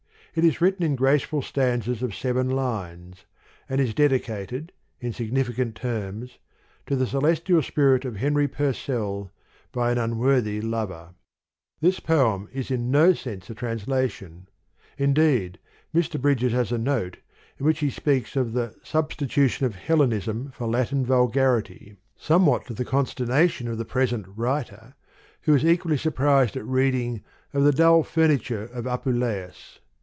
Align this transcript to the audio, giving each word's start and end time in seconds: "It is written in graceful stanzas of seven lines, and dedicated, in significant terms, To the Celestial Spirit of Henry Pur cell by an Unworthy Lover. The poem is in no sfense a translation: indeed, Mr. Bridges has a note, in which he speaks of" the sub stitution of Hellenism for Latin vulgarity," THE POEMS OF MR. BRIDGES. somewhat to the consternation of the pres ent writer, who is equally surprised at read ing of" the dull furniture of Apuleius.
"It 0.41 0.45
is 0.45 0.61
written 0.61 0.85
in 0.85 0.95
graceful 0.95 1.41
stanzas 1.41 2.01
of 2.01 2.15
seven 2.15 2.49
lines, 2.49 3.25
and 3.67 3.93
dedicated, 3.93 4.71
in 5.01 5.11
significant 5.11 5.75
terms, 5.75 6.37
To 6.85 6.95
the 6.95 7.05
Celestial 7.05 7.61
Spirit 7.61 8.05
of 8.05 8.15
Henry 8.15 8.47
Pur 8.47 8.71
cell 8.71 9.29
by 9.73 9.91
an 9.91 9.97
Unworthy 9.97 10.61
Lover. 10.61 11.15
The 11.81 11.91
poem 12.01 12.47
is 12.53 12.71
in 12.71 12.89
no 12.89 13.11
sfense 13.11 13.49
a 13.49 13.53
translation: 13.53 14.47
indeed, 14.97 15.59
Mr. 15.93 16.17
Bridges 16.17 16.53
has 16.53 16.71
a 16.71 16.77
note, 16.77 17.17
in 17.59 17.65
which 17.65 17.79
he 17.79 17.89
speaks 17.89 18.37
of" 18.37 18.53
the 18.53 18.73
sub 18.83 19.11
stitution 19.11 19.63
of 19.63 19.75
Hellenism 19.75 20.51
for 20.51 20.65
Latin 20.65 21.05
vulgarity," 21.05 21.73
THE 21.73 21.77
POEMS 21.81 21.89
OF 21.89 21.91
MR. 21.91 21.95
BRIDGES. 22.13 22.25
somewhat 22.25 22.65
to 22.67 22.73
the 22.73 22.85
consternation 22.85 23.67
of 23.67 23.77
the 23.77 23.83
pres 23.83 24.13
ent 24.13 24.27
writer, 24.37 24.95
who 25.41 25.53
is 25.53 25.65
equally 25.65 25.97
surprised 25.97 26.55
at 26.55 26.63
read 26.63 26.95
ing 26.95 27.21
of" 27.53 27.63
the 27.65 27.73
dull 27.73 28.01
furniture 28.03 28.63
of 28.63 28.85
Apuleius. 28.87 29.79